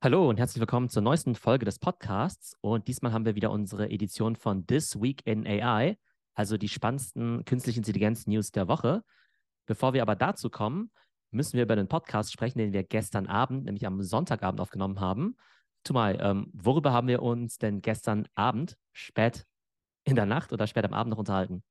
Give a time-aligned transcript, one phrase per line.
[0.00, 2.54] Hallo und herzlich willkommen zur neuesten Folge des Podcasts.
[2.60, 5.98] Und diesmal haben wir wieder unsere Edition von This Week in AI,
[6.34, 9.02] also die spannendsten künstliche Intelligenz-News der Woche.
[9.66, 10.92] Bevor wir aber dazu kommen,
[11.32, 15.36] müssen wir über den Podcast sprechen, den wir gestern Abend, nämlich am Sonntagabend aufgenommen haben.
[15.82, 19.46] Tumai, ähm, worüber haben wir uns denn gestern Abend, spät
[20.04, 21.64] in der Nacht oder spät am Abend noch unterhalten?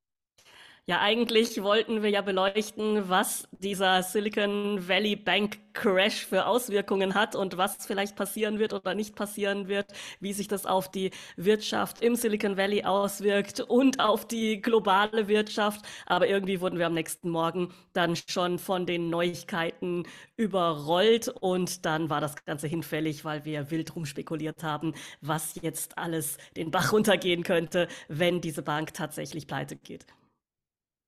[0.88, 7.36] Ja, eigentlich wollten wir ja beleuchten, was dieser Silicon Valley Bank Crash für Auswirkungen hat
[7.36, 12.00] und was vielleicht passieren wird oder nicht passieren wird, wie sich das auf die Wirtschaft
[12.00, 15.84] im Silicon Valley auswirkt und auf die globale Wirtschaft.
[16.06, 20.04] Aber irgendwie wurden wir am nächsten Morgen dann schon von den Neuigkeiten
[20.38, 26.38] überrollt und dann war das Ganze hinfällig, weil wir wild rumspekuliert haben, was jetzt alles
[26.56, 30.06] den Bach runtergehen könnte, wenn diese Bank tatsächlich pleite geht.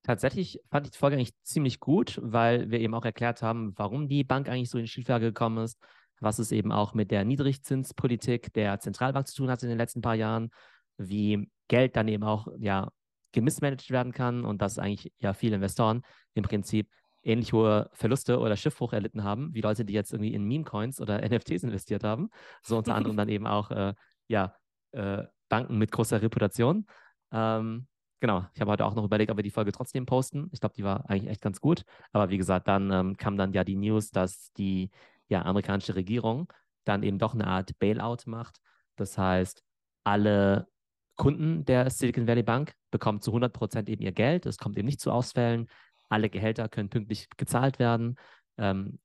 [0.03, 4.07] Tatsächlich fand ich die Folge eigentlich ziemlich gut, weil wir eben auch erklärt haben, warum
[4.07, 5.77] die Bank eigentlich so in Schieflage gekommen ist,
[6.19, 10.01] was es eben auch mit der Niedrigzinspolitik der Zentralbank zu tun hat in den letzten
[10.01, 10.49] paar Jahren,
[10.97, 12.89] wie Geld dann eben auch ja
[13.31, 16.01] gemismanagt werden kann und dass eigentlich ja viele Investoren
[16.33, 16.89] im Prinzip
[17.23, 21.21] ähnlich hohe Verluste oder Schiffbruch erlitten haben, wie Leute, die jetzt irgendwie in Meme-Coins oder
[21.29, 22.29] NFTs investiert haben.
[22.63, 23.93] So unter anderem dann eben auch äh,
[24.27, 24.55] ja,
[24.91, 26.87] äh, Banken mit großer Reputation.
[27.31, 27.87] Ähm,
[28.21, 30.47] Genau, ich habe heute auch noch überlegt, ob wir die Folge trotzdem posten.
[30.51, 31.85] Ich glaube, die war eigentlich echt ganz gut.
[32.13, 34.91] Aber wie gesagt, dann ähm, kam dann ja die News, dass die
[35.27, 38.59] ja, amerikanische Regierung dann eben doch eine Art Bailout macht.
[38.95, 39.63] Das heißt,
[40.03, 40.67] alle
[41.15, 44.45] Kunden der Silicon Valley Bank bekommen zu 100 Prozent eben ihr Geld.
[44.45, 45.67] Es kommt eben nicht zu Ausfällen.
[46.07, 48.17] Alle Gehälter können pünktlich gezahlt werden.
[48.57, 48.99] Ähm,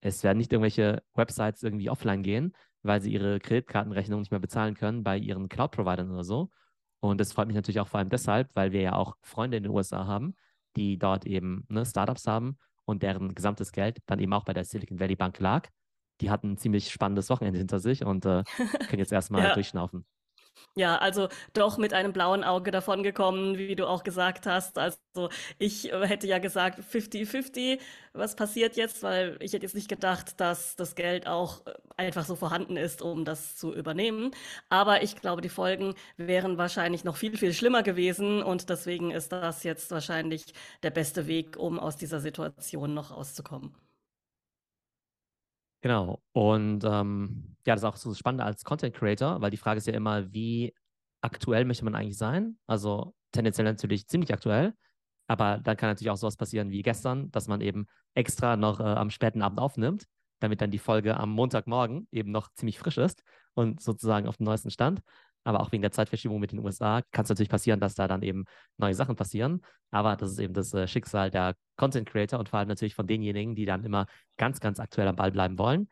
[0.00, 4.74] es werden nicht irgendwelche Websites irgendwie offline gehen, weil sie ihre Kreditkartenrechnung nicht mehr bezahlen
[4.76, 6.50] können bei ihren Cloud-Providern oder so.
[7.02, 9.64] Und das freut mich natürlich auch vor allem deshalb, weil wir ja auch Freunde in
[9.64, 10.36] den USA haben,
[10.76, 14.64] die dort eben ne, Startups haben und deren gesamtes Geld dann eben auch bei der
[14.64, 15.68] Silicon Valley Bank lag.
[16.20, 18.44] Die hatten ein ziemlich spannendes Wochenende hinter sich und äh,
[18.88, 19.54] können jetzt erstmal ja.
[19.54, 20.06] durchschnaufen.
[20.74, 24.78] Ja, also doch mit einem blauen Auge davongekommen, wie du auch gesagt hast.
[24.78, 24.98] Also
[25.58, 27.78] ich äh, hätte ja gesagt 50-50,
[28.14, 32.24] was passiert jetzt, weil ich hätte jetzt nicht gedacht, dass das Geld auch äh, einfach
[32.24, 34.30] so vorhanden ist, um das zu übernehmen.
[34.70, 39.32] Aber ich glaube, die Folgen wären wahrscheinlich noch viel, viel schlimmer gewesen und deswegen ist
[39.32, 43.74] das jetzt wahrscheinlich der beste Weg, um aus dieser Situation noch rauszukommen.
[45.82, 46.22] Genau.
[46.32, 49.86] Und ähm, ja, das ist auch so spannend als Content Creator, weil die Frage ist
[49.86, 50.74] ja immer, wie
[51.22, 52.56] aktuell möchte man eigentlich sein?
[52.66, 54.74] Also tendenziell natürlich ziemlich aktuell,
[55.26, 58.84] aber dann kann natürlich auch sowas passieren wie gestern, dass man eben extra noch äh,
[58.84, 60.06] am späten Abend aufnimmt,
[60.40, 64.44] damit dann die Folge am Montagmorgen eben noch ziemlich frisch ist und sozusagen auf dem
[64.44, 65.02] neuesten Stand
[65.44, 68.22] aber auch wegen der Zeitverschiebung mit den USA kann es natürlich passieren, dass da dann
[68.22, 68.44] eben
[68.78, 69.62] neue Sachen passieren.
[69.90, 73.06] Aber das ist eben das äh, Schicksal der Content Creator und vor allem natürlich von
[73.06, 75.88] denjenigen, die dann immer ganz, ganz aktuell am Ball bleiben wollen.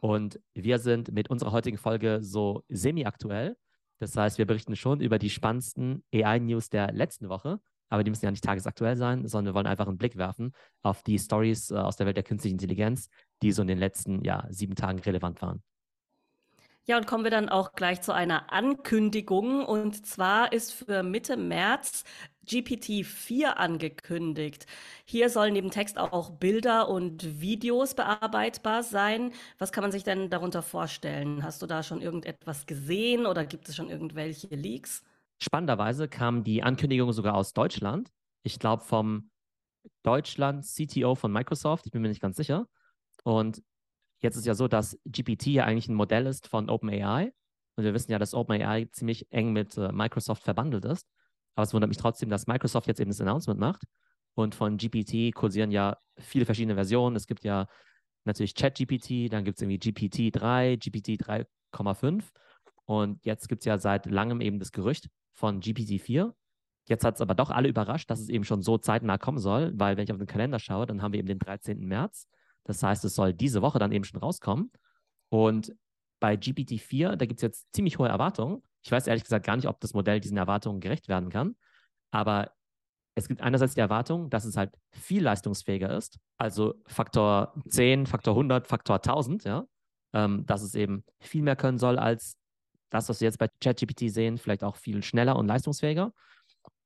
[0.00, 3.56] Und wir sind mit unserer heutigen Folge so semi-aktuell.
[3.98, 7.60] Das heißt, wir berichten schon über die spannendsten AI-News der letzten Woche.
[7.88, 10.52] Aber die müssen ja nicht tagesaktuell sein, sondern wir wollen einfach einen Blick werfen
[10.82, 13.08] auf die Stories äh, aus der Welt der künstlichen Intelligenz,
[13.42, 15.62] die so in den letzten ja, sieben Tagen relevant waren.
[16.88, 19.64] Ja, und kommen wir dann auch gleich zu einer Ankündigung.
[19.64, 22.04] Und zwar ist für Mitte März
[22.46, 24.66] GPT-4 angekündigt.
[25.04, 29.32] Hier sollen neben Text auch Bilder und Videos bearbeitbar sein.
[29.58, 31.42] Was kann man sich denn darunter vorstellen?
[31.42, 35.02] Hast du da schon irgendetwas gesehen oder gibt es schon irgendwelche Leaks?
[35.42, 38.12] Spannenderweise kam die Ankündigung sogar aus Deutschland.
[38.44, 39.30] Ich glaube vom
[40.04, 41.86] Deutschland CTO von Microsoft.
[41.86, 42.68] Ich bin mir nicht ganz sicher.
[43.24, 43.60] Und
[44.20, 47.32] Jetzt ist ja so, dass GPT ja eigentlich ein Modell ist von OpenAI.
[47.76, 51.06] Und wir wissen ja, dass OpenAI ziemlich eng mit äh, Microsoft verbandelt ist.
[51.54, 53.84] Aber es wundert mich trotzdem, dass Microsoft jetzt eben das Announcement macht.
[54.34, 57.16] Und von GPT kursieren ja viele verschiedene Versionen.
[57.16, 57.66] Es gibt ja
[58.24, 62.24] natürlich ChatGPT, dann gibt es irgendwie GPT-3, GPT 3,5.
[62.84, 66.32] Und jetzt gibt es ja seit langem eben das Gerücht von GPT-4.
[66.88, 69.72] Jetzt hat es aber doch alle überrascht, dass es eben schon so zeitnah kommen soll,
[69.74, 71.80] weil wenn ich auf den Kalender schaue, dann haben wir eben den 13.
[71.80, 72.28] März.
[72.66, 74.72] Das heißt, es soll diese Woche dann eben schon rauskommen.
[75.28, 75.74] Und
[76.20, 78.62] bei GPT-4, da gibt es jetzt ziemlich hohe Erwartungen.
[78.82, 81.56] Ich weiß ehrlich gesagt gar nicht, ob das Modell diesen Erwartungen gerecht werden kann.
[82.10, 82.52] Aber
[83.14, 88.34] es gibt einerseits die Erwartung, dass es halt viel leistungsfähiger ist, also Faktor 10, Faktor
[88.34, 89.66] 100, Faktor 1000, ja,
[90.12, 92.36] ähm, dass es eben viel mehr können soll als
[92.90, 96.12] das, was wir jetzt bei ChatGPT sehen, vielleicht auch viel schneller und leistungsfähiger.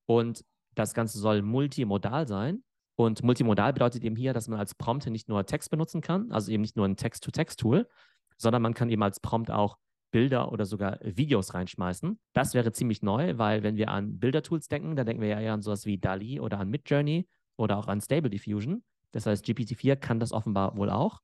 [0.06, 0.44] Und
[0.74, 2.62] das Ganze soll multimodal sein.
[3.00, 6.52] Und multimodal bedeutet eben hier, dass man als Prompt nicht nur Text benutzen kann, also
[6.52, 7.88] eben nicht nur ein Text-to-Text-Tool,
[8.36, 9.78] sondern man kann eben als Prompt auch
[10.10, 12.20] Bilder oder sogar Videos reinschmeißen.
[12.34, 15.54] Das wäre ziemlich neu, weil wenn wir an Bildertools denken, dann denken wir ja eher
[15.54, 17.26] an sowas wie DALI oder an Midjourney
[17.56, 18.84] oder auch an Stable Diffusion.
[19.12, 21.20] Das heißt, GPT-4 kann das offenbar wohl auch.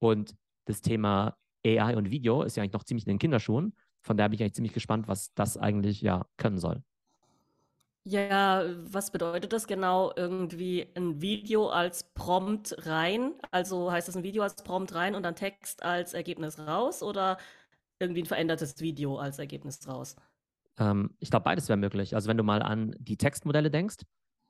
[0.00, 0.36] Und
[0.66, 3.74] das Thema AI und Video ist ja eigentlich noch ziemlich in den Kinderschuhen.
[4.02, 6.82] Von daher bin ich eigentlich ziemlich gespannt, was das eigentlich ja können soll.
[8.06, 10.12] Ja, was bedeutet das genau?
[10.14, 13.32] Irgendwie ein Video als Prompt rein?
[13.50, 17.38] Also heißt das ein Video als Prompt rein und dann Text als Ergebnis raus oder
[17.98, 20.16] irgendwie ein verändertes Video als Ergebnis raus?
[20.78, 22.14] Ähm, ich glaube, beides wäre möglich.
[22.14, 23.96] Also wenn du mal an die Textmodelle denkst,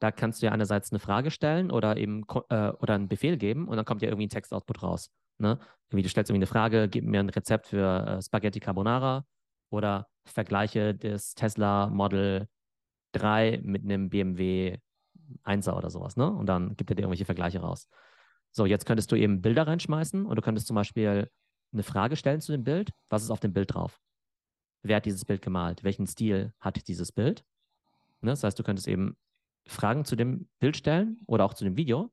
[0.01, 3.69] da kannst du ja einerseits eine Frage stellen oder eben äh, oder einen Befehl geben
[3.69, 5.11] und dann kommt ja irgendwie ein Textoutput raus.
[5.39, 5.61] Ne?
[5.91, 9.25] Irgendwie du stellst irgendwie eine Frage, gib mir ein Rezept für äh, Spaghetti Carbonara
[9.71, 12.49] oder vergleiche das Tesla Model
[13.15, 14.79] 3 mit einem BMW
[15.45, 16.31] 1er oder sowas, ne?
[16.31, 17.89] Und dann gibt er dir irgendwelche Vergleiche raus.
[18.51, 21.29] So, jetzt könntest du eben Bilder reinschmeißen und du könntest zum Beispiel
[21.73, 22.93] eine Frage stellen zu dem Bild.
[23.09, 24.01] Was ist auf dem Bild drauf?
[24.83, 25.83] Wer hat dieses Bild gemalt?
[25.83, 27.45] Welchen Stil hat dieses Bild?
[28.21, 28.31] Ne?
[28.31, 29.17] Das heißt, du könntest eben
[29.67, 32.13] Fragen zu dem Bild stellen oder auch zu dem Video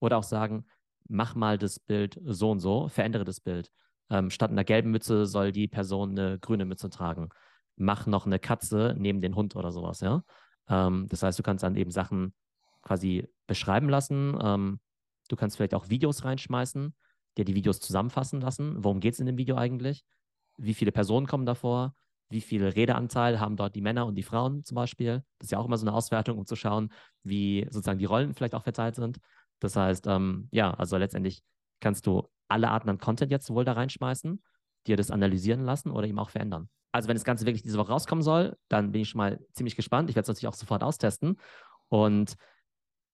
[0.00, 0.66] oder auch sagen,
[1.08, 3.70] mach mal das Bild so und so, verändere das Bild.
[4.10, 7.28] Ähm, statt einer gelben Mütze soll die Person eine grüne Mütze tragen.
[7.78, 10.22] Mach noch eine Katze neben den Hund oder sowas, ja.
[10.68, 12.34] Ähm, das heißt, du kannst dann eben Sachen
[12.82, 14.36] quasi beschreiben lassen.
[14.40, 14.80] Ähm,
[15.28, 16.94] du kannst vielleicht auch Videos reinschmeißen,
[17.36, 18.82] dir die Videos zusammenfassen lassen.
[18.82, 20.04] Worum geht es in dem Video eigentlich?
[20.56, 21.94] Wie viele Personen kommen davor?
[22.30, 25.22] Wie viel Redeanteil haben dort die Männer und die Frauen zum Beispiel?
[25.38, 26.92] Das ist ja auch immer so eine Auswertung, um zu schauen,
[27.22, 29.18] wie sozusagen die Rollen vielleicht auch verteilt sind.
[29.60, 31.42] Das heißt, ähm, ja, also letztendlich
[31.80, 34.42] kannst du alle Arten an Content jetzt wohl da reinschmeißen,
[34.86, 36.68] dir das analysieren lassen oder eben auch verändern.
[36.92, 39.76] Also wenn das Ganze wirklich diese Woche rauskommen soll, dann bin ich schon mal ziemlich
[39.76, 40.10] gespannt.
[40.10, 41.38] Ich werde es natürlich auch sofort austesten.
[41.88, 42.36] Und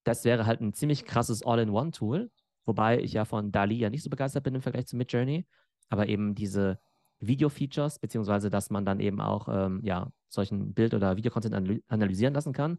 [0.05, 2.31] das wäre halt ein ziemlich krasses All-in-One-Tool,
[2.67, 5.47] wobei ich ja von DALI ja nicht so begeistert bin im Vergleich zu Midjourney.
[5.89, 6.79] Aber eben diese
[7.21, 12.53] Video-Features, beziehungsweise dass man dann eben auch ähm, ja, solchen Bild- oder Videocontent analysieren lassen
[12.53, 12.79] kann,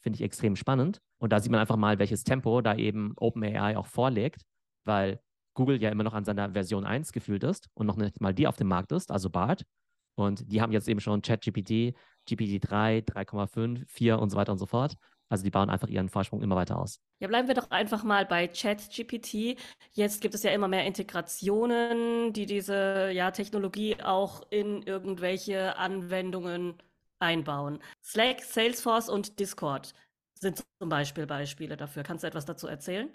[0.00, 1.00] finde ich extrem spannend.
[1.18, 4.42] Und da sieht man einfach mal, welches Tempo da eben OpenAI auch vorlegt,
[4.84, 5.20] weil
[5.54, 8.46] Google ja immer noch an seiner Version 1 gefühlt ist und noch nicht mal die
[8.46, 9.64] auf dem Markt ist, also BART.
[10.14, 11.94] Und die haben jetzt eben schon ChatGPT,
[12.28, 14.96] GPT-3, 3,5, 4 und so weiter und so fort.
[15.28, 17.00] Also die bauen einfach ihren Vorsprung immer weiter aus.
[17.18, 19.58] Ja, bleiben wir doch einfach mal bei ChatGPT.
[19.92, 26.74] Jetzt gibt es ja immer mehr Integrationen, die diese ja, Technologie auch in irgendwelche Anwendungen
[27.18, 27.78] einbauen.
[28.02, 29.94] Slack, Salesforce und Discord
[30.34, 32.02] sind zum Beispiel Beispiele dafür.
[32.02, 33.08] Kannst du etwas dazu erzählen?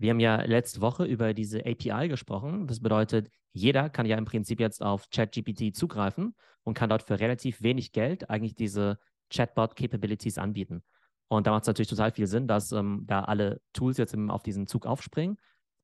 [0.00, 2.66] Wir haben ja letzte Woche über diese API gesprochen.
[2.66, 7.20] Das bedeutet, jeder kann ja im Prinzip jetzt auf ChatGPT zugreifen und kann dort für
[7.20, 8.98] relativ wenig Geld eigentlich diese
[9.30, 10.82] Chatbot-Capabilities anbieten.
[11.28, 14.30] Und da macht es natürlich total viel Sinn, dass ähm, da alle Tools jetzt eben
[14.30, 15.36] auf diesen Zug aufspringen.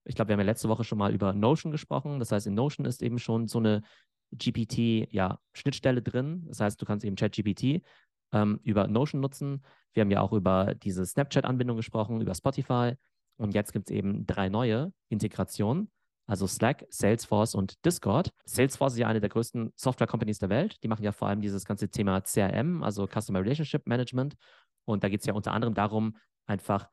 [0.05, 2.19] Ich glaube, wir haben ja letzte Woche schon mal über Notion gesprochen.
[2.19, 3.83] Das heißt, in Notion ist eben schon so eine
[4.33, 6.47] GPT-Schnittstelle ja, drin.
[6.49, 7.83] Das heißt, du kannst eben ChatGPT
[8.33, 9.63] ähm, über Notion nutzen.
[9.93, 12.95] Wir haben ja auch über diese Snapchat-Anbindung gesprochen, über Spotify.
[13.37, 15.91] Und jetzt gibt es eben drei neue Integrationen
[16.27, 18.33] also Slack, Salesforce und Discord.
[18.45, 20.83] Salesforce ist ja eine der größten Software-Companies der Welt.
[20.83, 24.35] Die machen ja vor allem dieses ganze Thema CRM, also Customer Relationship Management.
[24.85, 26.17] Und da geht es ja unter anderem darum,
[26.47, 26.89] einfach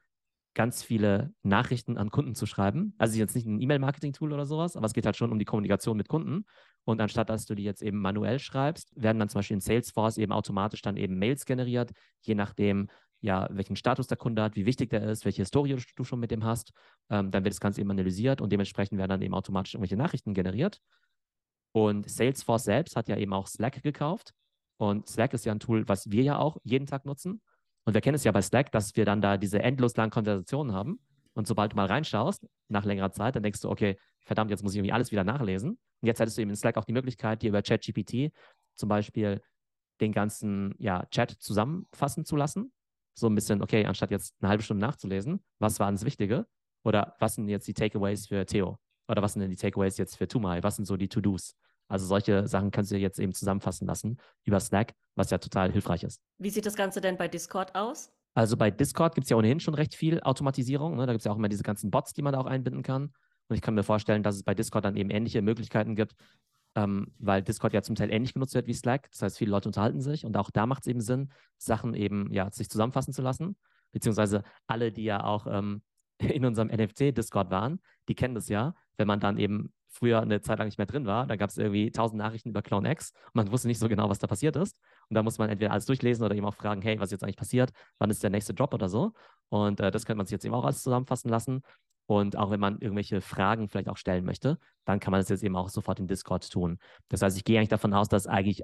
[0.55, 2.93] ganz viele Nachrichten an Kunden zu schreiben.
[2.99, 5.97] Also jetzt nicht ein E-Mail-Marketing-Tool oder sowas, aber es geht halt schon um die Kommunikation
[5.97, 6.45] mit Kunden.
[6.85, 10.19] Und anstatt dass du die jetzt eben manuell schreibst, werden dann zum Beispiel in Salesforce
[10.19, 11.91] eben automatisch dann eben Mails generiert,
[12.21, 12.87] je nachdem,
[13.23, 16.29] ja, welchen Status der Kunde hat, wie wichtig der ist, welche Historie du schon mit
[16.29, 16.73] dem hast.
[17.09, 20.33] Ähm, dann wird das Ganze eben analysiert und dementsprechend werden dann eben automatisch irgendwelche Nachrichten
[20.33, 20.81] generiert.
[21.71, 24.33] Und Salesforce selbst hat ja eben auch Slack gekauft.
[24.77, 27.41] Und Slack ist ja ein Tool, was wir ja auch jeden Tag nutzen.
[27.85, 30.73] Und wir kennen es ja bei Slack, dass wir dann da diese endlos langen Konversationen
[30.73, 30.99] haben.
[31.33, 34.73] Und sobald du mal reinschaust, nach längerer Zeit, dann denkst du, okay, verdammt, jetzt muss
[34.73, 35.71] ich irgendwie alles wieder nachlesen.
[35.71, 38.33] Und jetzt hättest du eben in Slack auch die Möglichkeit, dir über ChatGPT
[38.75, 39.41] zum Beispiel
[40.01, 42.73] den ganzen ja, Chat zusammenfassen zu lassen
[43.13, 46.45] so ein bisschen, okay, anstatt jetzt eine halbe Stunde nachzulesen, was war das Wichtige?
[46.83, 48.77] Oder was sind jetzt die Takeaways für Theo?
[49.07, 50.63] Oder was sind denn die Takeaways jetzt für Tumai?
[50.63, 51.55] Was sind so die To-Dos?
[51.87, 56.03] Also solche Sachen kannst du jetzt eben zusammenfassen lassen über Slack, was ja total hilfreich
[56.03, 56.21] ist.
[56.39, 58.11] Wie sieht das Ganze denn bei Discord aus?
[58.35, 60.95] Also bei Discord gibt es ja ohnehin schon recht viel Automatisierung.
[60.95, 61.05] Ne?
[61.05, 63.13] Da gibt es ja auch immer diese ganzen Bots, die man da auch einbinden kann.
[63.47, 66.15] Und ich kann mir vorstellen, dass es bei Discord dann eben ähnliche Möglichkeiten gibt,
[66.75, 69.09] ähm, weil Discord ja zum Teil ähnlich genutzt wird wie Slack.
[69.11, 72.31] Das heißt, viele Leute unterhalten sich und auch da macht es eben Sinn, Sachen eben
[72.33, 73.55] ja sich zusammenfassen zu lassen.
[73.91, 75.83] Beziehungsweise alle, die ja auch ähm,
[76.17, 80.57] in unserem NFC-Discord waren, die kennen das ja, wenn man dann eben früher eine Zeit
[80.57, 83.35] lang nicht mehr drin war, dann gab es irgendwie tausend Nachrichten über Clone X und
[83.35, 84.75] man wusste nicht so genau, was da passiert ist.
[85.09, 87.23] Und da muss man entweder alles durchlesen oder eben auch fragen, hey, was ist jetzt
[87.23, 87.71] eigentlich passiert?
[87.99, 89.13] Wann ist der nächste Drop oder so?
[89.49, 91.61] Und äh, das könnte man sich jetzt eben auch alles zusammenfassen lassen.
[92.13, 95.43] Und auch wenn man irgendwelche Fragen vielleicht auch stellen möchte, dann kann man das jetzt
[95.43, 96.77] eben auch sofort in Discord tun.
[97.09, 98.61] Das heißt, ich gehe eigentlich davon aus, dass eigentlich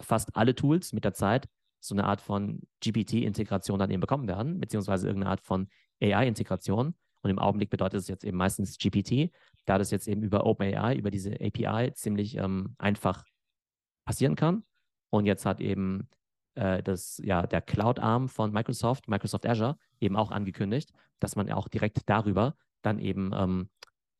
[0.00, 1.46] fast alle Tools mit der Zeit
[1.80, 5.68] so eine Art von GPT-Integration dann eben bekommen werden, beziehungsweise irgendeine Art von
[6.02, 6.94] AI-Integration.
[7.20, 9.30] Und im Augenblick bedeutet es jetzt eben meistens GPT.
[9.66, 13.24] da das jetzt eben über OpenAI, über diese API ziemlich ähm, einfach
[14.06, 14.64] passieren kann.
[15.10, 16.08] Und jetzt hat eben
[16.54, 20.92] äh, das, ja, der Cloud-Arm von Microsoft, Microsoft Azure, eben auch angekündigt,
[21.24, 23.70] dass man auch direkt darüber dann eben ähm,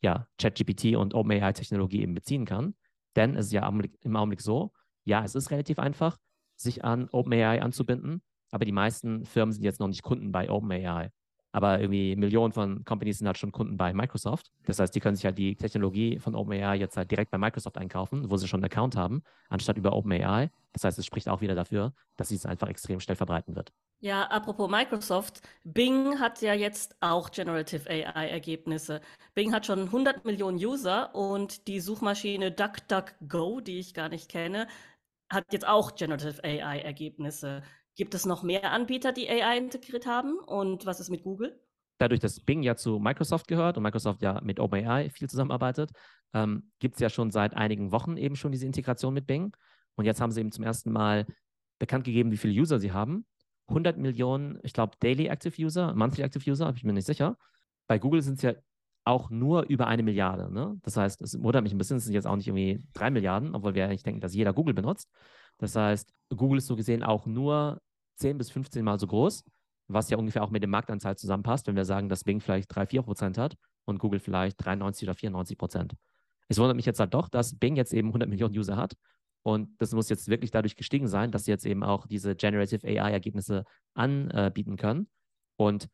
[0.00, 2.74] ja, ChatGPT und OpenAI-Technologie eben beziehen kann.
[3.14, 4.72] Denn es ist ja im Augenblick so,
[5.04, 6.16] ja, es ist relativ einfach,
[6.56, 11.10] sich an OpenAI anzubinden, aber die meisten Firmen sind jetzt noch nicht Kunden bei OpenAI.
[11.54, 14.50] Aber irgendwie Millionen von Companies sind halt schon Kunden bei Microsoft.
[14.66, 17.78] Das heißt, die können sich halt die Technologie von OpenAI jetzt halt direkt bei Microsoft
[17.78, 20.50] einkaufen, wo sie schon einen Account haben, anstatt über OpenAI.
[20.72, 23.72] Das heißt, es spricht auch wieder dafür, dass es einfach extrem schnell verbreiten wird.
[24.00, 29.00] Ja, apropos Microsoft, Bing hat ja jetzt auch Generative AI-Ergebnisse.
[29.34, 34.66] Bing hat schon 100 Millionen User und die Suchmaschine DuckDuckGo, die ich gar nicht kenne,
[35.32, 37.62] hat jetzt auch Generative AI-Ergebnisse.
[37.96, 40.38] Gibt es noch mehr Anbieter, die AI integriert haben?
[40.38, 41.60] Und was ist mit Google?
[41.98, 45.92] Dadurch, dass Bing ja zu Microsoft gehört und Microsoft ja mit OpenAI viel zusammenarbeitet,
[46.32, 49.56] ähm, gibt es ja schon seit einigen Wochen eben schon diese Integration mit Bing.
[49.94, 51.26] Und jetzt haben sie eben zum ersten Mal
[51.78, 53.26] bekannt gegeben, wie viele User sie haben.
[53.68, 57.38] 100 Millionen, ich glaube, Daily Active User, Monthly Active User, bin ich mir nicht sicher.
[57.86, 58.54] Bei Google sind es ja
[59.04, 60.52] auch nur über eine Milliarde.
[60.52, 60.78] Ne?
[60.82, 63.54] Das heißt, es wundert mich ein bisschen, es sind jetzt auch nicht irgendwie drei Milliarden,
[63.54, 65.10] obwohl wir eigentlich denken, dass jeder Google benutzt.
[65.58, 67.80] Das heißt, Google ist so gesehen auch nur
[68.16, 69.44] 10 bis 15 Mal so groß,
[69.88, 72.86] was ja ungefähr auch mit dem Marktanteil zusammenpasst, wenn wir sagen, dass Bing vielleicht 3,
[72.86, 75.94] 4 Prozent hat und Google vielleicht 93 oder 94 Prozent.
[76.48, 78.94] Es wundert mich jetzt halt doch, dass Bing jetzt eben 100 Millionen User hat
[79.42, 82.86] und das muss jetzt wirklich dadurch gestiegen sein, dass sie jetzt eben auch diese Generative
[82.86, 85.08] AI-Ergebnisse anbieten können.
[85.56, 85.88] Und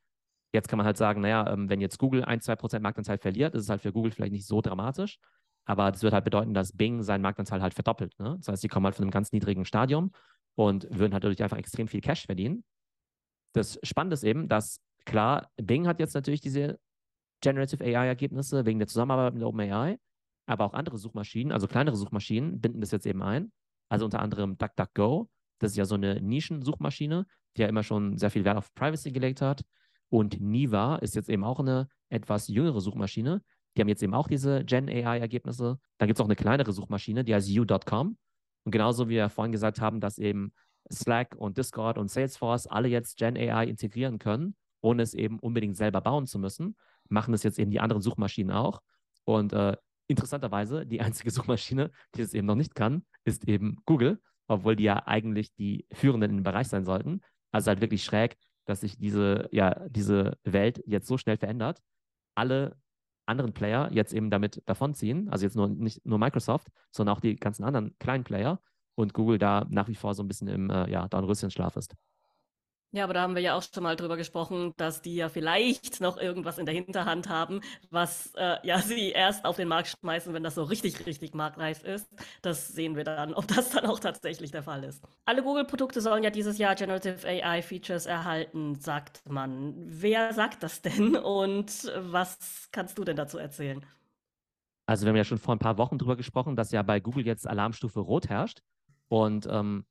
[0.52, 3.64] Jetzt kann man halt sagen, naja, ähm, wenn jetzt Google 1, 2% Marktanteil verliert, ist
[3.64, 5.18] es halt für Google vielleicht nicht so dramatisch.
[5.64, 8.18] Aber das wird halt bedeuten, dass Bing seinen Marktanteil halt verdoppelt.
[8.18, 8.36] Ne?
[8.38, 10.12] Das heißt, sie kommen halt von einem ganz niedrigen Stadium
[10.54, 12.64] und würden halt dadurch einfach extrem viel Cash verdienen.
[13.52, 16.78] Das Spannende ist eben, dass klar, Bing hat jetzt natürlich diese
[17.40, 19.98] Generative AI-Ergebnisse wegen der Zusammenarbeit mit OpenAI,
[20.46, 23.52] aber auch andere Suchmaschinen, also kleinere Suchmaschinen, binden das jetzt eben ein.
[23.88, 25.28] Also unter anderem DuckDuckGo.
[25.58, 27.26] Das ist ja so eine Nischensuchmaschine,
[27.56, 29.62] die ja immer schon sehr viel Wert auf Privacy gelegt hat.
[30.08, 33.42] Und Niva ist jetzt eben auch eine etwas jüngere Suchmaschine.
[33.76, 35.78] Die haben jetzt eben auch diese Gen AI-Ergebnisse.
[35.98, 38.16] Dann gibt es auch eine kleinere Suchmaschine, die heißt U.com.
[38.64, 40.52] Und genauso wie wir vorhin gesagt haben, dass eben
[40.92, 45.76] Slack und Discord und Salesforce alle jetzt Gen AI integrieren können, ohne es eben unbedingt
[45.76, 46.76] selber bauen zu müssen,
[47.08, 48.80] machen das jetzt eben die anderen Suchmaschinen auch.
[49.24, 49.76] Und äh,
[50.08, 54.84] interessanterweise, die einzige Suchmaschine, die das eben noch nicht kann, ist eben Google, obwohl die
[54.84, 57.20] ja eigentlich die Führenden im Bereich sein sollten.
[57.52, 61.80] Also halt wirklich schräg, dass sich diese, ja, diese Welt jetzt so schnell verändert.
[62.34, 62.76] Alle
[63.26, 67.36] anderen Player jetzt eben damit davonziehen, also jetzt nur nicht nur Microsoft, sondern auch die
[67.36, 68.60] ganzen anderen kleinen Player
[68.94, 71.94] und Google da nach wie vor so ein bisschen im äh, ja, Dornröschenschlaf ist.
[72.92, 76.00] Ja, aber da haben wir ja auch schon mal drüber gesprochen, dass die ja vielleicht
[76.00, 80.34] noch irgendwas in der Hinterhand haben, was äh, ja sie erst auf den Markt schmeißen,
[80.34, 82.08] wenn das so richtig, richtig marktreif ist.
[82.42, 85.04] Das sehen wir dann, ob das dann auch tatsächlich der Fall ist.
[85.24, 89.74] Alle Google-Produkte sollen ja dieses Jahr Generative AI-Features erhalten, sagt man.
[89.76, 93.86] Wer sagt das denn und was kannst du denn dazu erzählen?
[94.86, 97.24] Also wir haben ja schon vor ein paar Wochen drüber gesprochen, dass ja bei Google
[97.24, 98.62] jetzt Alarmstufe Rot herrscht
[99.06, 99.84] und ähm,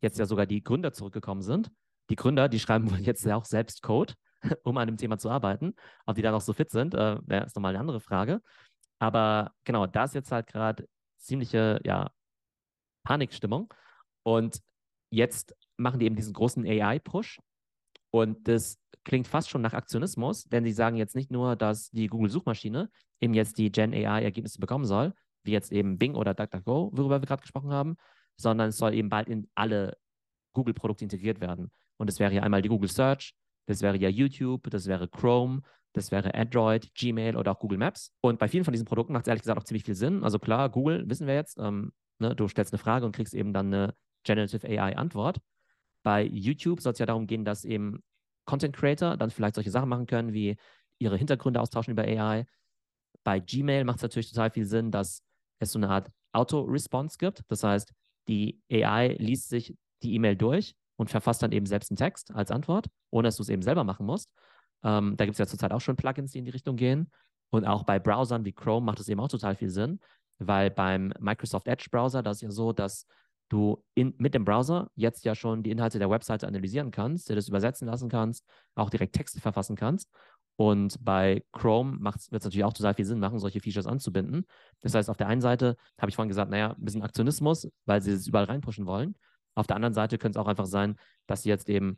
[0.00, 1.70] jetzt ja sogar die Gründer zurückgekommen sind
[2.10, 4.14] die Gründer, die schreiben wohl jetzt ja auch selbst Code,
[4.64, 5.74] um an dem Thema zu arbeiten.
[6.06, 8.42] Ob die da noch so fit sind, äh, ist nochmal eine andere Frage.
[8.98, 10.86] Aber genau, da ist jetzt halt gerade
[11.16, 12.10] ziemliche ja,
[13.04, 13.72] Panikstimmung.
[14.22, 14.60] Und
[15.10, 17.40] jetzt machen die eben diesen großen AI-Push.
[18.10, 22.08] Und das klingt fast schon nach Aktionismus, denn sie sagen jetzt nicht nur, dass die
[22.08, 22.90] Google-Suchmaschine
[23.20, 25.14] eben jetzt die Gen AI-Ergebnisse bekommen soll,
[25.44, 27.96] wie jetzt eben Bing oder DuckDuckGo, worüber wir gerade gesprochen haben,
[28.36, 29.96] sondern es soll eben bald in alle
[30.52, 31.70] Google-Produkte integriert werden.
[32.00, 33.34] Und das wäre ja einmal die Google Search,
[33.66, 35.60] das wäre ja YouTube, das wäre Chrome,
[35.92, 38.10] das wäre Android, Gmail oder auch Google Maps.
[38.22, 40.24] Und bei vielen von diesen Produkten macht es ehrlich gesagt auch ziemlich viel Sinn.
[40.24, 43.52] Also klar, Google wissen wir jetzt, ähm, ne, du stellst eine Frage und kriegst eben
[43.52, 45.40] dann eine Generative AI-Antwort.
[46.02, 48.02] Bei YouTube soll es ja darum gehen, dass eben
[48.46, 50.56] Content Creator dann vielleicht solche Sachen machen können, wie
[50.98, 52.46] ihre Hintergründe austauschen über AI.
[53.24, 55.22] Bei Gmail macht es natürlich total viel Sinn, dass
[55.58, 57.42] es so eine Art Auto-Response gibt.
[57.48, 57.92] Das heißt,
[58.26, 62.50] die AI liest sich die E-Mail durch und verfasst dann eben selbst einen Text als
[62.50, 64.30] Antwort, ohne dass du es eben selber machen musst.
[64.84, 67.10] Ähm, da gibt es ja zurzeit auch schon Plugins, die in die Richtung gehen.
[67.48, 69.98] Und auch bei Browsern wie Chrome macht es eben auch total viel Sinn,
[70.38, 73.06] weil beim Microsoft Edge Browser, das ist ja so, dass
[73.48, 77.34] du in, mit dem Browser jetzt ja schon die Inhalte der Webseite analysieren kannst, dir
[77.34, 80.10] das übersetzen lassen kannst, auch direkt Texte verfassen kannst.
[80.56, 84.44] Und bei Chrome wird es natürlich auch total viel Sinn machen, solche Features anzubinden.
[84.82, 88.02] Das heißt, auf der einen Seite habe ich vorhin gesagt, naja, ein bisschen Aktionismus, weil
[88.02, 89.14] sie es überall reinpushen wollen.
[89.54, 91.96] Auf der anderen Seite könnte es auch einfach sein, dass sie jetzt eben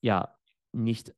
[0.00, 0.34] ja
[0.72, 1.14] nicht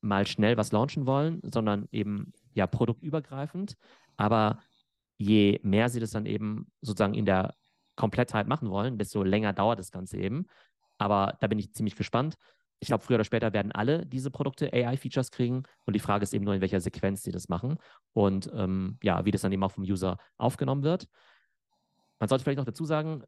[0.00, 3.76] mal schnell was launchen wollen, sondern eben ja produktübergreifend.
[4.16, 4.60] Aber
[5.18, 7.54] je mehr sie das dann eben sozusagen in der
[7.96, 10.46] Komplettheit machen wollen, desto länger dauert das Ganze eben.
[10.98, 12.36] Aber da bin ich ziemlich gespannt.
[12.78, 15.62] Ich glaube, früher oder später werden alle diese Produkte AI-Features kriegen.
[15.86, 17.78] Und die Frage ist eben nur, in welcher Sequenz sie das machen
[18.12, 21.08] und ähm, ja, wie das dann eben auch vom User aufgenommen wird.
[22.18, 23.22] Man sollte vielleicht noch dazu sagen,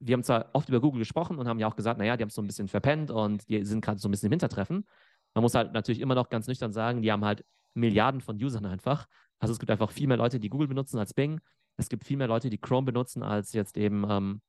[0.00, 2.28] wir haben zwar oft über Google gesprochen und haben ja auch gesagt, naja, die haben
[2.28, 4.86] es so ein bisschen verpennt und die sind gerade so ein bisschen im Hintertreffen.
[5.34, 8.66] Man muss halt natürlich immer noch ganz nüchtern sagen, die haben halt Milliarden von Usern
[8.66, 9.06] einfach.
[9.38, 11.40] Also es gibt einfach viel mehr Leute, die Google benutzen als Bing.
[11.76, 14.42] Es gibt viel mehr Leute, die Chrome benutzen als jetzt eben ähm,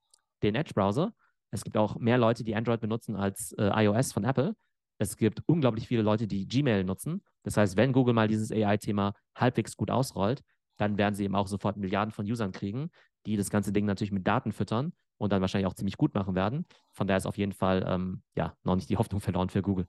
[0.43, 1.13] den Edge-Browser.
[1.51, 4.55] Es gibt auch mehr Leute, die Android benutzen als äh, iOS von Apple.
[4.97, 7.23] Es gibt unglaublich viele Leute, die Gmail nutzen.
[7.43, 10.41] Das heißt, wenn Google mal dieses AI-Thema halbwegs gut ausrollt,
[10.77, 12.89] dann werden sie eben auch sofort Milliarden von Usern kriegen,
[13.25, 16.35] die das ganze Ding natürlich mit Daten füttern und dann wahrscheinlich auch ziemlich gut machen
[16.35, 16.65] werden.
[16.91, 19.87] Von daher ist auf jeden Fall ähm, ja noch nicht die Hoffnung verloren für Google.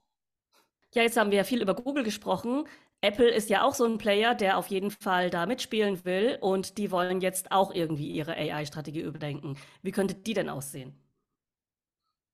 [0.93, 2.63] Ja, jetzt haben wir ja viel über Google gesprochen.
[3.01, 6.77] Apple ist ja auch so ein Player, der auf jeden Fall da mitspielen will und
[6.77, 9.55] die wollen jetzt auch irgendwie ihre AI-Strategie überdenken.
[9.83, 10.95] Wie könnte die denn aussehen?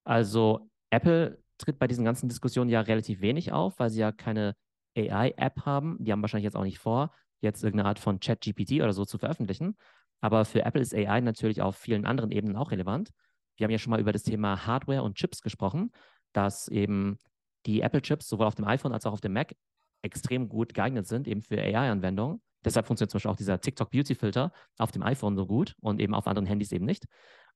[0.05, 4.55] Also Apple tritt bei diesen ganzen Diskussionen ja relativ wenig auf, weil sie ja keine
[4.97, 5.97] AI-App haben.
[5.99, 9.17] Die haben wahrscheinlich jetzt auch nicht vor, jetzt irgendeine Art von Chat-GPT oder so zu
[9.17, 9.75] veröffentlichen.
[10.23, 13.09] Aber für Apple ist AI natürlich auf vielen anderen Ebenen auch relevant.
[13.57, 15.91] Wir haben ja schon mal über das Thema Hardware und Chips gesprochen,
[16.31, 17.17] dass eben
[17.65, 19.53] die Apple-Chips sowohl auf dem iPhone als auch auf dem Mac
[20.01, 22.41] extrem gut geeignet sind, eben für AI-Anwendungen.
[22.63, 25.99] Deshalb funktioniert zum Beispiel auch dieser TikTok Beauty Filter auf dem iPhone so gut und
[25.99, 27.03] eben auf anderen Handys eben nicht.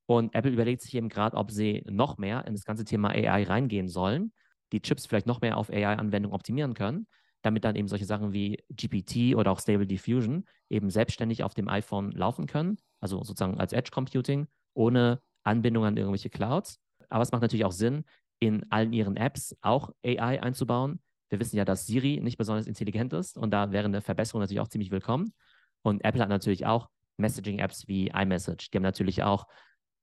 [0.06, 3.44] Und Apple überlegt sich eben gerade, ob sie noch mehr in das ganze Thema AI
[3.44, 4.34] reingehen sollen,
[4.74, 7.08] die Chips vielleicht noch mehr auf AI-Anwendungen optimieren können,
[7.42, 11.70] damit dann eben solche Sachen wie GPT oder auch Stable Diffusion eben selbstständig auf dem
[11.70, 16.80] iPhone laufen können, also sozusagen als Edge Computing, ohne Anbindung an irgendwelche Clouds.
[17.10, 18.04] Aber es macht natürlich auch Sinn,
[18.40, 21.00] in allen ihren Apps auch AI einzubauen.
[21.30, 24.62] Wir wissen ja, dass Siri nicht besonders intelligent ist und da wäre eine Verbesserung natürlich
[24.62, 25.34] auch ziemlich willkommen.
[25.82, 28.70] Und Apple hat natürlich auch Messaging-Apps wie iMessage.
[28.70, 29.48] Die haben natürlich auch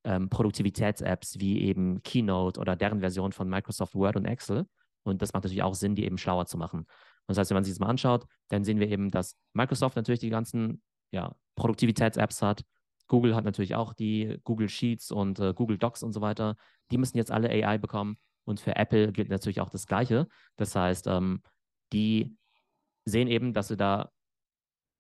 [0.05, 4.67] ähm, Produktivitäts-Apps wie eben Keynote oder deren Version von Microsoft Word und Excel.
[5.05, 6.87] Und das macht natürlich auch Sinn, die eben schlauer zu machen.
[7.27, 9.97] Und das heißt, wenn man sich das mal anschaut, dann sehen wir eben, dass Microsoft
[9.97, 12.65] natürlich die ganzen ja, Produktivitäts-Apps hat.
[13.07, 16.57] Google hat natürlich auch die Google Sheets und äh, Google Docs und so weiter.
[16.91, 18.19] Die müssen jetzt alle AI bekommen.
[18.45, 20.27] Und für Apple gilt natürlich auch das Gleiche.
[20.57, 21.43] Das heißt, ähm,
[21.93, 22.37] die
[23.07, 24.11] sehen eben, dass sie da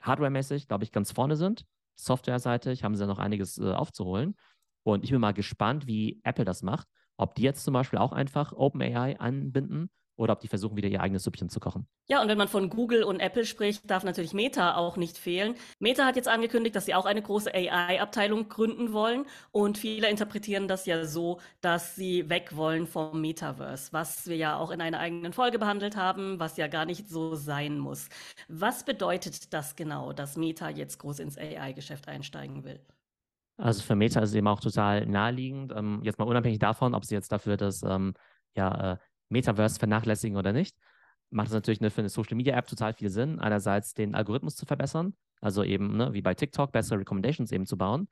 [0.00, 1.66] hardwaremäßig, glaube ich, ganz vorne sind.
[1.96, 4.34] Softwareseitig haben sie noch einiges äh, aufzuholen.
[4.82, 6.88] Und ich bin mal gespannt, wie Apple das macht.
[7.16, 11.00] Ob die jetzt zum Beispiel auch einfach OpenAI anbinden oder ob die versuchen, wieder ihr
[11.00, 11.86] eigenes Süppchen zu kochen.
[12.08, 15.54] Ja, und wenn man von Google und Apple spricht, darf natürlich Meta auch nicht fehlen.
[15.80, 19.26] Meta hat jetzt angekündigt, dass sie auch eine große AI-Abteilung gründen wollen.
[19.50, 24.56] Und viele interpretieren das ja so, dass sie weg wollen vom Metaverse, was wir ja
[24.56, 28.08] auch in einer eigenen Folge behandelt haben, was ja gar nicht so sein muss.
[28.48, 32.80] Was bedeutet das genau, dass Meta jetzt groß ins AI-Geschäft einsteigen will?
[33.56, 35.72] Also für Meta ist es eben auch total naheliegend.
[35.76, 38.14] Ähm, jetzt mal unabhängig davon, ob sie jetzt dafür das ähm,
[38.56, 38.96] ja, äh,
[39.28, 40.76] Metaverse vernachlässigen oder nicht,
[41.30, 44.56] macht es natürlich eine, für eine Social Media App total viel Sinn, einerseits den Algorithmus
[44.56, 48.08] zu verbessern, also eben ne, wie bei TikTok bessere Recommendations eben zu bauen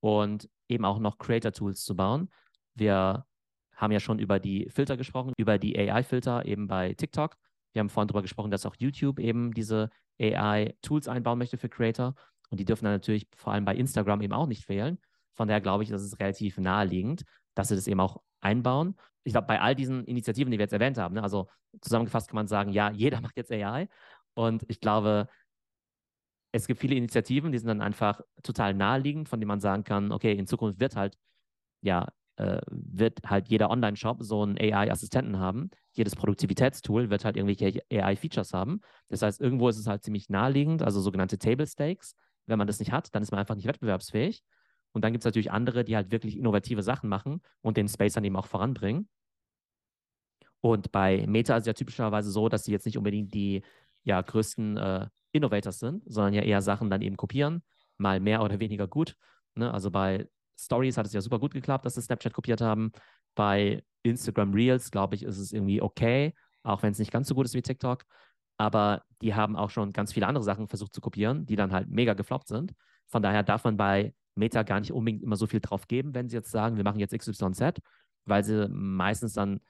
[0.00, 2.30] und eben auch noch Creator Tools zu bauen.
[2.74, 3.26] Wir
[3.74, 7.36] haben ja schon über die Filter gesprochen, über die AI-Filter eben bei TikTok.
[7.72, 12.14] Wir haben vorhin darüber gesprochen, dass auch YouTube eben diese AI-Tools einbauen möchte für Creator.
[12.50, 14.98] Und die dürfen dann natürlich vor allem bei Instagram eben auch nicht fehlen.
[15.34, 18.96] Von daher glaube ich, das ist relativ naheliegend, dass sie das eben auch einbauen.
[19.24, 21.48] Ich glaube, bei all diesen Initiativen, die wir jetzt erwähnt haben, ne, also
[21.80, 23.88] zusammengefasst kann man sagen, ja, jeder macht jetzt AI.
[24.34, 25.28] Und ich glaube,
[26.52, 30.12] es gibt viele Initiativen, die sind dann einfach total naheliegend, von denen man sagen kann,
[30.12, 31.16] okay, in Zukunft wird halt,
[31.82, 35.70] ja, äh, wird halt jeder Online-Shop so einen AI-Assistenten haben.
[35.92, 38.80] Jedes Produktivitätstool wird halt irgendwelche AI-Features haben.
[39.08, 42.14] Das heißt, irgendwo ist es halt ziemlich naheliegend, also sogenannte Table Stakes.
[42.46, 44.42] Wenn man das nicht hat, dann ist man einfach nicht wettbewerbsfähig.
[44.92, 48.14] Und dann gibt es natürlich andere, die halt wirklich innovative Sachen machen und den Space
[48.14, 49.08] dann eben auch voranbringen.
[50.60, 53.62] Und bei Meta ist es ja typischerweise so, dass sie jetzt nicht unbedingt die
[54.02, 57.62] ja, größten äh, Innovators sind, sondern ja eher Sachen dann eben kopieren,
[57.98, 59.16] mal mehr oder weniger gut.
[59.54, 59.72] Ne?
[59.72, 62.92] Also bei Stories hat es ja super gut geklappt, dass sie Snapchat kopiert haben.
[63.34, 67.34] Bei Instagram Reels, glaube ich, ist es irgendwie okay, auch wenn es nicht ganz so
[67.34, 68.04] gut ist wie TikTok
[68.60, 71.88] aber die haben auch schon ganz viele andere Sachen versucht zu kopieren, die dann halt
[71.88, 72.74] mega gefloppt sind.
[73.10, 76.28] Von daher darf man bei Meta gar nicht unbedingt immer so viel drauf geben, wenn
[76.28, 77.80] sie jetzt sagen, wir machen jetzt XYZ,
[78.24, 79.60] weil sie meistens dann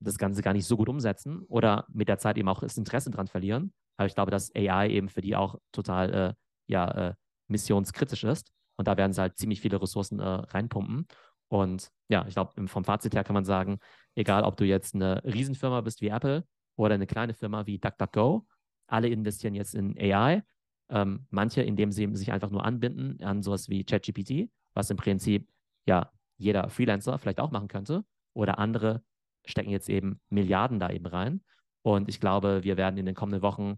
[0.00, 3.10] das Ganze gar nicht so gut umsetzen oder mit der Zeit eben auch das Interesse
[3.10, 3.72] dran verlieren.
[3.96, 6.34] Aber ich glaube, dass AI eben für die auch total äh,
[6.66, 7.14] ja, äh,
[7.48, 8.52] missionskritisch ist.
[8.76, 11.06] Und da werden sie halt ziemlich viele Ressourcen äh, reinpumpen.
[11.48, 13.78] Und ja, ich glaube, vom Fazit her kann man sagen,
[14.14, 16.44] egal ob du jetzt eine Riesenfirma bist wie Apple
[16.76, 18.46] oder eine kleine Firma wie DuckDuckGo.
[18.88, 20.42] Alle investieren jetzt in AI
[20.88, 25.48] Ähm, manche, indem sie sich einfach nur anbinden an sowas wie ChatGPT, was im Prinzip
[25.86, 28.04] ja jeder Freelancer vielleicht auch machen könnte.
[28.34, 29.02] Oder andere
[29.44, 31.42] stecken jetzt eben Milliarden da eben rein.
[31.82, 33.76] Und ich glaube, wir werden in den kommenden Wochen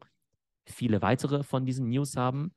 [0.66, 2.54] viele weitere von diesen News haben.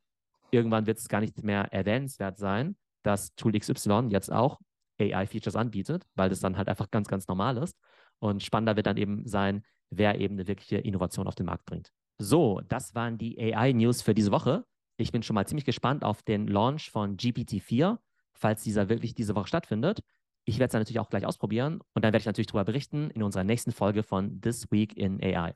[0.49, 4.59] Irgendwann wird es gar nicht mehr erwähnenswert sein, dass Tool XY jetzt auch
[4.99, 7.77] AI-Features anbietet, weil das dann halt einfach ganz, ganz normal ist.
[8.19, 11.91] Und spannender wird dann eben sein, wer eben eine wirkliche Innovation auf den Markt bringt.
[12.21, 14.63] So, das waren die AI-News für diese Woche.
[14.97, 17.97] Ich bin schon mal ziemlich gespannt auf den Launch von GPT-4,
[18.34, 20.03] falls dieser wirklich diese Woche stattfindet.
[20.45, 23.23] Ich werde es natürlich auch gleich ausprobieren und dann werde ich natürlich darüber berichten in
[23.23, 25.55] unserer nächsten Folge von This Week in AI.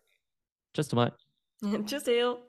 [0.73, 1.13] Tschüss, Thomas.
[1.85, 2.39] Tschüss, Theo.